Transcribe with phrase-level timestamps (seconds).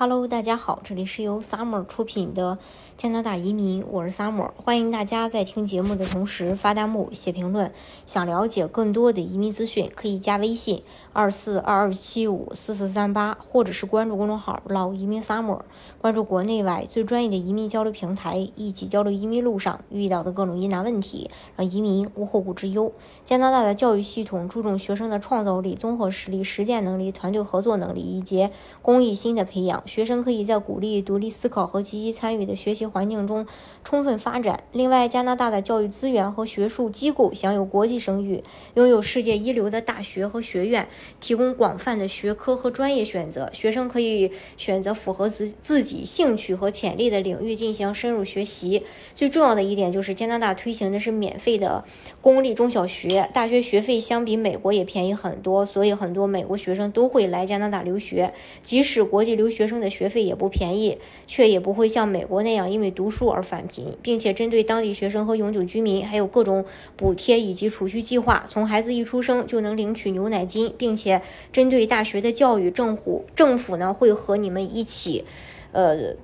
[0.00, 2.56] Hello，大家好，这里是由 Summer 出品的
[2.96, 7.72] 加拿大移民，我是 Summer，欢迎大家在听节目的同时发弹幕、写评论。
[8.06, 15.62] 想了解更多的移民资讯，可以加微信二四二二七五四四三八，或者是关注公众号“老移民 Summer”，
[16.00, 22.92] 关注国内外最专业的移民交流平台，一起交流移民路上遇到的各种疑难问题，让移民无后顾之忧。
[23.24, 28.48] 加拿大的教育系统注重学生的创造力、综合实力、实践能力、团队合作能力以及
[28.80, 29.82] 公益心的培养。
[29.88, 33.46] 学生可以在鼓励独立思考和积极参与的学习环境中
[33.82, 34.62] 充分发展。
[34.72, 40.86] 另外，加拿大的教育资源和学术机构享有国际声誉，拥有世界一流的大学和学院，
[41.18, 43.48] 提供广泛的学科和专业选择。
[43.54, 48.84] 学生可以选择符合自自己兴趣和潜力的领域进行深入学习。
[49.14, 51.82] 最重要的一点就是，加拿大推行的是免费的
[52.20, 58.34] 公立中小学，大学学费相比美国也便宜很多，所以很多美国学生都会来加拿大留学。
[58.62, 59.77] 即使国际留学生。
[59.80, 66.64] 的学费也不便宜，却也不会像美国那样因为读书而返贫，并且针对当地学生和永久居民，还有各种
[66.96, 71.20] 补贴以及储蓄计划，从孩子一出生就能领取牛奶金，并且
[71.52, 75.24] 针对大学的教育，政府政府呢会和你们一起，
[75.72, 76.14] 呃。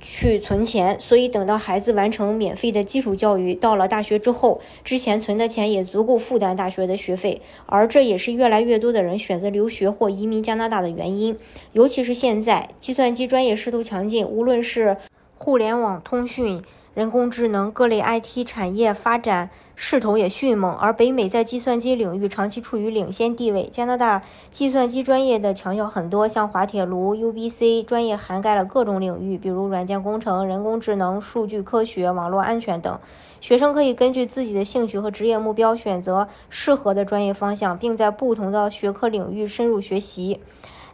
[0.00, 11.36] 去存钱，所以等到孩子完成免费的基础教育，到了大学之后，之前存的钱也足够负担大学的学费，而这也是越来越多的人选择留学或移民加拿大的原因。
[11.72, 14.96] 尤其是现在，计算机专业势头强劲，无论是
[15.36, 16.62] 互联网通讯。
[16.96, 23.68] 人工智能各类 IT 产业发展势头也迅猛，而北美在计算机领域长期处于领先地位。
[23.70, 32.98] 加拿大计算机专业的强校很多，像滑铁卢 UBC 专业涵盖了各种领域，比如软件工程、人工智能、数据科学、网络安全等。
[33.42, 40.40] 学生可以根据自己的兴趣和职业目标选择适合的专业方向，并在不同的学科领域深入学习。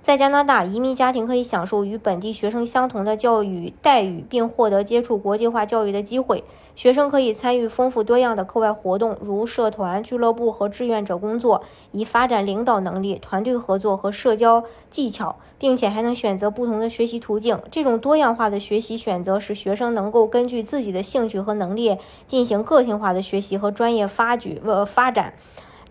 [0.02, 6.42] 在加拿大，移民家庭可以享受与本地学生相同的教育待遇，并获得接触国际化教育的机会。
[6.74, 11.62] 学生可以参与丰富多样的课外活动，如社团、俱乐部和志愿者工作，
[11.92, 17.56] 以发展领导能力、团队合作和社交技巧，并且还能选择不同的学习途径。
[17.70, 25.34] 这种多样化的学习选择使学生能够根据自己的兴趣和能力进行个性化的学习和专业发掘呃发展。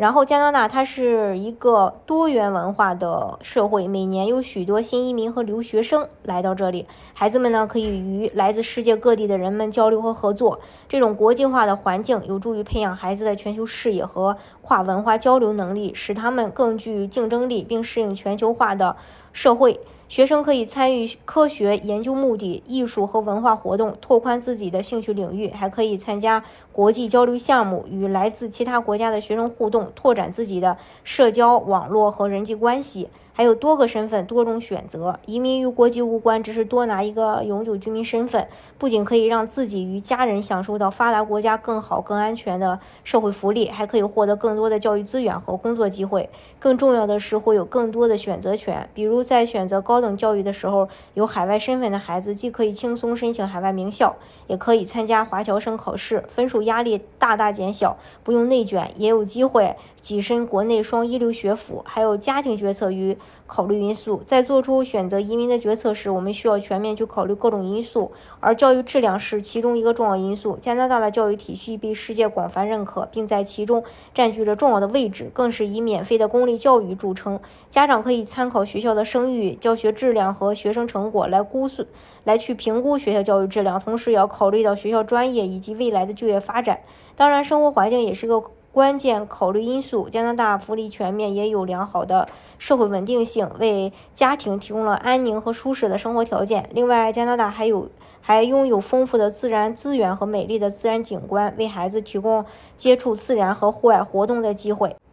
[0.01, 6.87] 然后，加拿大它是一个多元文化的社会，每年有许多新移民和留学生来到这里。
[7.13, 10.59] 孩子们呢，可以与来自世界各地的人们交流和合作。
[10.89, 18.95] 这种国际化的环境有助于培养孩子的全球视野和跨文化交流能力，使他们更具竞争力，并适应全球化的
[19.31, 19.79] 社会。
[20.11, 33.07] 学生可以参与科学研究、目的、艺术和文化活动，拓宽自己的兴趣领域；还可以参加国际交流项目，与来自其他国家的学生互动，拓展自己的社交网络和人际关系。
[33.33, 35.17] 还有多个身份，多种选择。
[35.25, 38.47] 移民与国籍无关，只是多拿一个永久居民身份，
[38.77, 46.29] 不仅可以让自己与家人享受到发达国家更好、更安全的社会福利，还可以获得更多的教育资源和工作机会。
[46.59, 48.87] 更重要的是，会有更多的选择权。
[48.93, 54.15] 比如，在选择高等教育的时候，有海外身份的孩子既可以轻松申请海外名校，
[54.47, 61.81] 也可以参加华侨生考试，分数压力大大减小，不用内卷，也有机会跻身国内双一流学府。
[61.87, 63.17] 还有家庭决策与。
[63.47, 70.57] 考虑因素，在做出选择移民的决策时，我们需要全面去考虑各种因素，而教育质量是其中一个重要因素。
[70.61, 73.83] 加拿大的教育体系被世界广泛认可，并在其中
[74.13, 77.39] 占据着重要的位置，更是以免费的公立教育著称。
[77.69, 81.85] 家长可以参考学校的声誉、教学质量和学生成果来估算，
[82.23, 86.79] 来去评估学校教育质量，同时也要考虑到学校专业以及未来的就业发展。
[87.17, 88.41] 当然，生活环境也是个。
[88.73, 96.69] 关键考虑因素：加拿大福利全面，也有良好的社会稳定性，为家庭提供了安宁和舒适的生活条件。
[96.73, 97.89] 另外，加拿大还有
[98.21, 102.45] 还拥有丰富的自然资源和美丽的自然景观，为孩子提供
[102.77, 104.95] 接触自然和户外活动的机会。